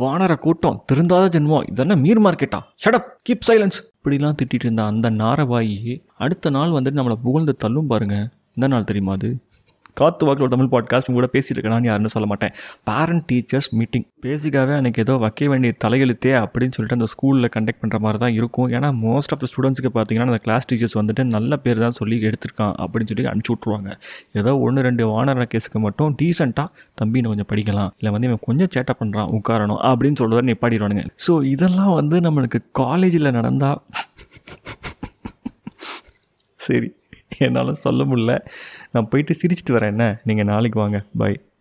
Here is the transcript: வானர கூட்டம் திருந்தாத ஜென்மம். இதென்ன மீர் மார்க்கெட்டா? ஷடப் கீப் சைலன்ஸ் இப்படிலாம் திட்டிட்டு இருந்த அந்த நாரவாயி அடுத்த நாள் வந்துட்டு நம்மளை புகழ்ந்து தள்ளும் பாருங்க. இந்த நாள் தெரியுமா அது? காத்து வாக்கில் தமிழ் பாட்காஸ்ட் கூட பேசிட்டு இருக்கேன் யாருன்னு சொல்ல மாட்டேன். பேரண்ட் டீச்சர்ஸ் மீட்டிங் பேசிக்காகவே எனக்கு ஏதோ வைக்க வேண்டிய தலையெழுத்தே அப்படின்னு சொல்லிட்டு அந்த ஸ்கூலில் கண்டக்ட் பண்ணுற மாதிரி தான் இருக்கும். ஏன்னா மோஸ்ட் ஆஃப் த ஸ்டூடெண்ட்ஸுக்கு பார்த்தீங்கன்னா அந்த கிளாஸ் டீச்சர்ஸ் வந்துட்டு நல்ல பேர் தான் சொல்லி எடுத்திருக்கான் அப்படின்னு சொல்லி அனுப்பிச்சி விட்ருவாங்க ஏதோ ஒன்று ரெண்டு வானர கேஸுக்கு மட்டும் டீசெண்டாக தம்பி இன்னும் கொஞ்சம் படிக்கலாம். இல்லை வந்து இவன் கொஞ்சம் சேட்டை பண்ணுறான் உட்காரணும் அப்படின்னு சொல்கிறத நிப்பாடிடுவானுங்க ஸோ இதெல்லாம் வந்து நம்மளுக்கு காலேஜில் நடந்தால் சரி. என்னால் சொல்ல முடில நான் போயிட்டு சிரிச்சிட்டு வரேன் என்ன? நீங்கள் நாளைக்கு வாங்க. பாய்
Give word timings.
வானர 0.00 0.34
கூட்டம் 0.36 0.84
திருந்தாத 0.92 1.26
ஜென்மம். 1.36 1.68
இதென்ன 1.68 1.94
மீர் 1.96 2.24
மார்க்கெட்டா? 2.26 2.60
ஷடப் 2.84 3.08
கீப் 3.28 3.46
சைலன்ஸ் 3.48 3.78
இப்படிலாம் 4.00 4.36
திட்டிட்டு 4.42 4.64
இருந்த 4.64 4.84
அந்த 4.84 5.10
நாரவாயி 5.10 6.02
அடுத்த 6.16 6.50
நாள் 6.50 6.68
வந்துட்டு 6.68 7.00
நம்மளை 7.00 7.14
புகழ்ந்து 7.14 7.56
தள்ளும் 7.56 7.86
பாருங்க. 7.86 8.28
இந்த 8.54 8.66
நாள் 8.66 8.84
தெரியுமா 8.84 9.12
அது? 9.12 9.28
காத்து 10.00 10.24
வாக்கில் 10.26 10.52
தமிழ் 10.54 10.70
பாட்காஸ்ட் 10.74 11.08
கூட 11.18 11.28
பேசிட்டு 11.34 11.56
இருக்கேன் 11.56 11.86
யாருன்னு 11.88 12.12
சொல்ல 12.14 12.26
மாட்டேன். 12.32 12.52
பேரண்ட் 12.88 13.24
டீச்சர்ஸ் 13.30 13.68
மீட்டிங் 13.78 14.06
பேசிக்காகவே 14.24 14.74
எனக்கு 14.80 15.02
ஏதோ 15.04 15.14
வைக்க 15.24 15.48
வேண்டிய 15.52 15.72
தலையெழுத்தே 15.84 16.32
அப்படின்னு 16.42 16.74
சொல்லிட்டு 16.76 16.98
அந்த 16.98 17.08
ஸ்கூலில் 17.14 17.50
கண்டக்ட் 17.56 17.80
பண்ணுற 17.82 17.98
மாதிரி 18.04 18.18
தான் 18.24 18.34
இருக்கும். 18.38 18.68
ஏன்னா 18.76 18.88
மோஸ்ட் 19.04 19.32
ஆஃப் 19.34 19.42
த 19.44 19.48
ஸ்டூடெண்ட்ஸுக்கு 19.52 19.92
பார்த்தீங்கன்னா 19.96 20.28
அந்த 20.30 20.40
கிளாஸ் 20.46 20.68
டீச்சர்ஸ் 20.70 20.96
வந்துட்டு 21.00 21.24
நல்ல 21.36 21.56
பேர் 21.64 21.82
தான் 21.84 21.96
சொல்லி 22.00 22.18
எடுத்திருக்கான் 22.30 22.74
அப்படின்னு 22.84 23.10
சொல்லி 23.12 23.26
அனுப்பிச்சி 23.32 23.54
விட்ருவாங்க 23.54 23.90
ஏதோ 24.40 24.52
ஒன்று 24.66 24.86
ரெண்டு 24.88 25.04
வானர 25.12 25.46
கேஸுக்கு 25.54 25.80
மட்டும் 25.86 26.14
டீசெண்டாக 26.20 26.68
தம்பி 26.94 27.18
இன்னும் 27.20 27.34
கொஞ்சம் 27.34 27.50
படிக்கலாம். 27.52 27.90
இல்லை 28.00 28.12
வந்து 28.16 28.28
இவன் 28.30 28.44
கொஞ்சம் 28.48 28.70
சேட்டை 28.76 28.94
பண்ணுறான் 29.00 29.32
உட்காரணும் 29.38 29.82
அப்படின்னு 29.90 30.20
சொல்கிறத 30.22 30.44
நிப்பாடிடுவானுங்க 30.50 31.04
ஸோ 31.26 31.34
இதெல்லாம் 31.54 31.94
வந்து 32.00 32.18
நம்மளுக்கு 32.28 32.60
காலேஜில் 32.82 33.36
நடந்தால் 33.40 33.80
சரி. 36.68 36.88
என்னால் 37.40 37.74
சொல்ல 37.74 38.04
முடில 38.04 38.32
நான் 38.92 39.08
போயிட்டு 39.08 39.34
சிரிச்சிட்டு 39.34 39.76
வரேன் 39.76 39.92
என்ன? 39.94 40.06
நீங்கள் 40.24 40.44
நாளைக்கு 40.44 40.78
வாங்க. 40.78 40.98
பாய் 41.18 41.36